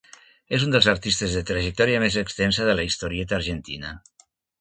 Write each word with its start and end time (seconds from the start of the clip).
És 0.57 0.63
un 0.67 0.71
dels 0.75 0.85
artistes 0.93 1.35
de 1.39 1.43
trajectòria 1.49 1.99
més 2.03 2.17
extensa 2.21 2.65
de 2.71 2.75
la 2.79 2.87
historieta 2.89 3.39
argentina. 3.39 3.93